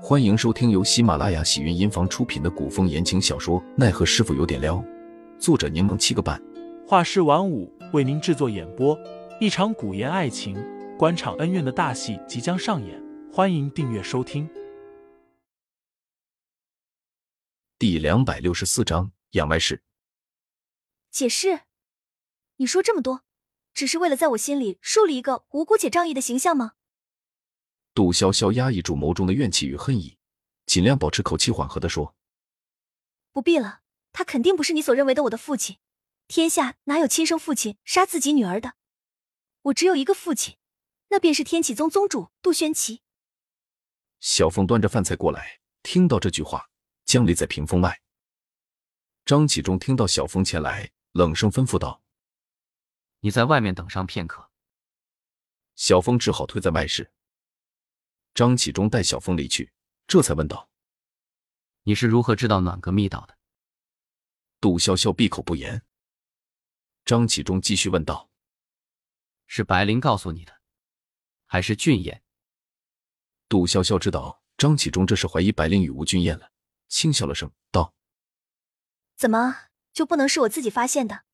[0.00, 4.76] 欢迎收听由喜马拉雅喜云音房出品的古风言情小说《奈何师傅有点撩》，
[5.40, 6.40] 作者柠檬七个半，
[6.86, 8.96] 画师晚舞为您制作演播。
[9.40, 10.56] 一场古言爱情、
[10.96, 14.48] 官场恩怨的大戏即将上演，欢迎订阅收听。
[17.76, 19.82] 第两百六十四章养外事。
[21.10, 21.62] 解释？
[22.56, 23.24] 你说这么多，
[23.74, 26.74] 只是为了在我心里树立一个无辜且仗义的形象吗？
[27.98, 30.18] 杜潇潇压抑住眸中的怨气与恨意，
[30.66, 32.14] 尽量保持口气缓和的说
[33.34, 33.80] ：“不必了，
[34.12, 35.78] 他肯定不是你所认为的我的父亲。
[36.28, 38.74] 天下哪有亲生父亲杀自己女儿的？
[39.62, 40.58] 我只有一个父亲，
[41.08, 43.02] 那便是天启宗宗主杜轩奇。”
[44.22, 46.70] 小凤端着饭菜过来，听到这句话，
[47.04, 48.00] 僵立在屏风外。
[49.24, 52.00] 张启忠听到小凤前来，冷声吩咐道
[53.18, 54.50] ：“你在外面等上片刻。”
[55.74, 57.10] 小凤只好退在外室。
[58.38, 59.72] 张启忠带小凤离去，
[60.06, 60.70] 这才问道
[61.82, 63.36] ：“你是如何知道暖阁密道的？”
[64.62, 65.82] 杜潇潇闭口不言。
[67.04, 68.30] 张启忠继续问道
[69.48, 70.56] ：“是白灵告诉你的，
[71.46, 72.22] 还是俊彦？”
[73.50, 76.52] 杜潇潇知道张启忠这是怀疑白灵与吴俊彦了，
[76.86, 77.92] 轻笑了声道
[79.18, 79.62] ：“怎么
[79.92, 81.24] 就不能是我自己发现的？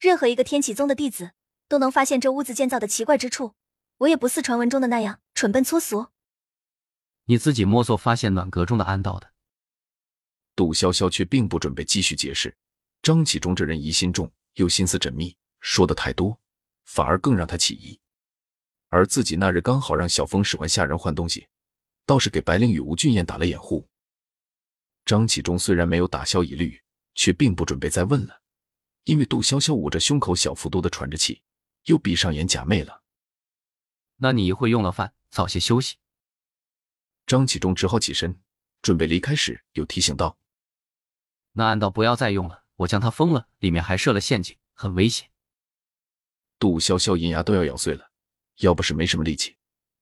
[0.00, 1.34] 任何一个天启宗的弟子
[1.68, 3.54] 都能发现这屋子建造的奇怪之处，
[3.98, 6.08] 我也不似传闻中的那样蠢笨粗俗。”
[7.26, 9.32] 你自己摸索发现暖阁中的暗道的，
[10.54, 12.56] 杜潇潇却并不准备继续解释。
[13.02, 16.38] 张启忠这人疑心重，又心思缜密，说的太多，
[16.84, 17.98] 反而更让他起疑。
[18.88, 21.48] 而自己那日刚好让小峰使唤下人换东西，
[22.04, 23.88] 倒是给白灵与吴俊彦打了掩护。
[25.04, 26.80] 张启忠虽然没有打消疑虑，
[27.16, 28.40] 却并不准备再问了，
[29.02, 31.42] 因为杜潇潇捂着胸口，小幅度的喘着气，
[31.86, 33.02] 又闭上眼假寐了。
[34.18, 35.96] 那你一会用了饭，早些休息。
[37.26, 38.40] 张启忠只好起身，
[38.82, 40.38] 准备离开时，又提醒道
[41.52, 45.28] ：“那暗道不要再用了，我将它封了，里面还设了陷阱，很危险。”
[46.60, 48.12] 杜潇潇银牙都要咬碎了，
[48.58, 49.56] 要不是没什么力气，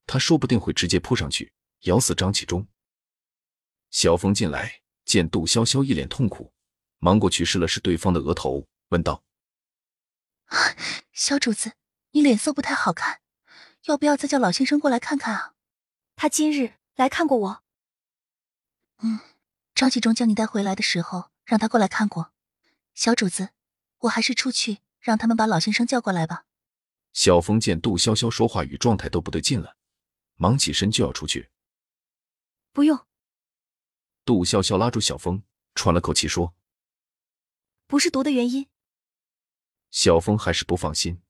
[0.06, 2.68] 他说不定会直接扑上去咬死张启忠。
[3.90, 6.52] 小峰进来，见杜潇潇一脸痛苦，
[6.98, 9.24] 忙过去试了试对方的额头，问道
[11.12, 11.72] ：“小主子，
[12.10, 13.22] 你脸色不太好看，
[13.86, 15.54] 要不要再叫老先生过来看看啊？
[16.16, 17.64] 他今日……”来看过我，
[18.98, 19.18] 嗯，
[19.74, 22.32] 张启忠将你带回来的时候，让他过来看过。
[22.94, 23.50] 小主子，
[23.98, 26.46] 我还是出去让他们把老先生叫过来吧。
[27.12, 29.76] 小峰见杜潇潇说话与状态都不对劲了，
[30.36, 31.50] 忙起身就要出去。
[32.72, 33.04] 不用。
[34.24, 35.42] 杜潇潇拉住小峰，
[35.74, 36.54] 喘了口气说
[37.88, 38.68] ：“不是毒的原因。”
[39.90, 41.20] 小峰还是不放心，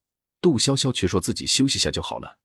[0.43, 2.39] 杜潇潇却说自己休息下就好了。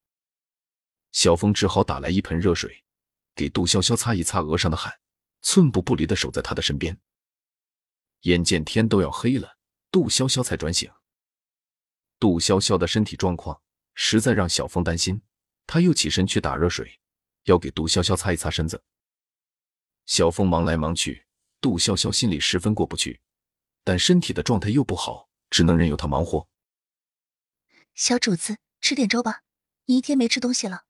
[1.12, 2.86] 小峰只好打来一盆热水。
[3.40, 5.00] 给杜潇潇擦一擦额上的汗，
[5.42, 7.00] 寸步不离的守在她的身边。
[8.24, 9.56] 眼见天都要黑了，
[9.90, 10.92] 杜潇潇才转醒。
[12.20, 13.62] 杜潇潇的身体状况
[13.94, 15.22] 实在让小峰担心，
[15.66, 17.00] 他又起身去打热水，
[17.44, 18.84] 要给杜潇潇擦一擦身子。
[20.06, 21.26] 小峰忙来忙去，
[21.62, 23.22] 杜潇潇心里十分过不去，
[23.86, 26.46] 但身体的状态又不好，只能任由他忙活。
[27.96, 29.44] 小主子，吃点粥吧，
[29.86, 30.84] 你一天没吃东西了。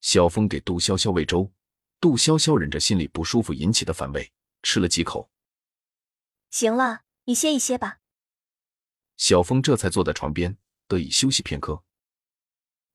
[0.00, 1.52] 小峰给杜潇潇喂粥。
[2.02, 4.32] 杜潇潇忍着心里不舒服引起的反胃，
[4.64, 5.30] 吃了几口。
[6.50, 8.00] 行了，你歇一歇吧。
[9.16, 10.58] 小峰这才坐在床边，
[10.88, 11.84] 得以休息片刻。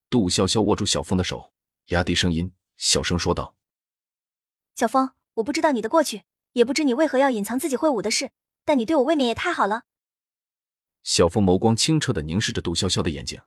[0.09, 1.53] 杜潇潇握住小峰的手，
[1.85, 3.55] 压低声音，小声说道
[4.75, 8.31] ：“小峰，我不知道你的过去，也不知你为何要隐藏自己会武的事，
[8.65, 9.83] 但你对我未免也太好了。”
[11.03, 13.41] 小峰眸光清澈的凝视着杜潇潇的眼睛，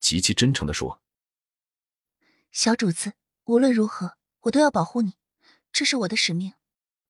[0.00, 1.00] 极其真诚的说
[2.50, 3.12] ：“小主子，
[3.44, 4.16] 无论如何。”
[4.46, 5.14] 我都要保护你，
[5.72, 6.54] 这是我的使命。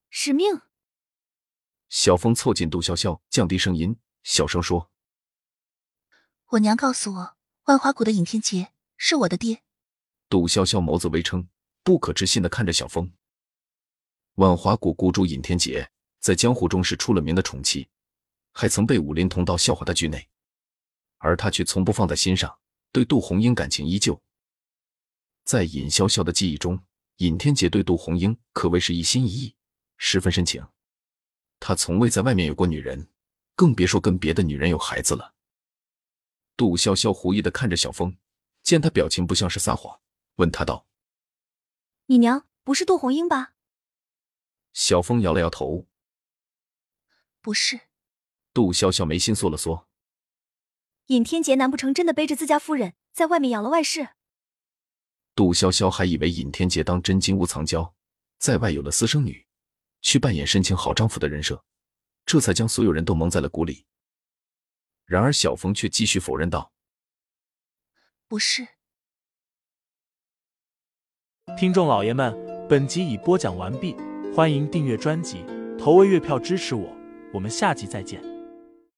[0.08, 0.62] 使命。
[1.88, 4.90] 小峰凑近杜潇潇，降低声音，小声说
[6.52, 9.62] ：“我娘告诉我，万花谷的尹天杰是我的爹。”
[10.30, 11.48] 杜潇潇眸子微撑，
[11.82, 13.12] 不可置信的看着小峰。
[14.36, 15.90] 万花谷谷主尹天杰
[16.20, 17.88] 在江湖中是出了名的宠妻，
[18.52, 20.28] 还曾被武林同道笑话他惧内，
[21.18, 22.58] 而他却从不放在心上，
[22.92, 24.22] 对杜红英感情依旧。
[25.44, 26.82] 在尹潇潇的记忆中。
[27.16, 29.56] 尹天杰对杜红英可谓是一心一意，
[29.96, 30.66] 十分深情。
[31.58, 33.10] 他从未在外面有过女人，
[33.54, 35.34] 更别说跟别的女人有孩子了。
[36.56, 38.18] 杜潇潇狐疑的看着小峰，
[38.62, 40.00] 见他表情不像是撒谎，
[40.36, 40.86] 问他道
[42.06, 43.54] ：“你娘不是杜红英吧？”
[44.74, 45.86] 小峰摇了摇头
[47.40, 47.80] ：“不是。”
[48.52, 49.88] 杜潇潇眉心缩了缩
[51.08, 54.10] ：“尹天杰难不成真的背着自家夫人在外面养了外室？”
[55.36, 57.94] 杜潇潇还以为尹天杰当真金屋藏娇，
[58.38, 59.46] 在外有了私生女，
[60.00, 61.62] 去扮演深情好丈夫的人设，
[62.24, 63.84] 这才将所有人都蒙在了鼓里。
[65.04, 66.72] 然而小峰却继续否认道
[68.26, 68.66] ：“不是。”
[71.58, 72.34] 听众老爷们，
[72.66, 73.94] 本集已播讲完毕，
[74.34, 75.44] 欢迎订阅专辑，
[75.78, 76.96] 投喂月票支持我，
[77.32, 78.35] 我们下集再见。